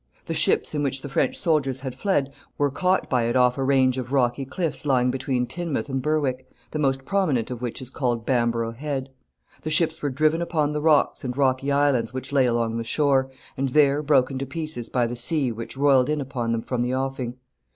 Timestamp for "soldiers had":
1.37-1.93